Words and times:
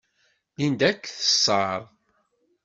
Linda 0.57 0.85
ad 0.89 0.97
k-teṣṣer. 1.01 1.81